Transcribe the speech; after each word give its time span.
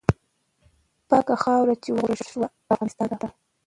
پاکه 1.09 1.35
خاوره 1.43 1.75
چې 1.83 1.89
وژغورل 1.91 2.19
سوه، 2.31 2.47
افغانستان 2.71 3.11
دی. 3.21 3.29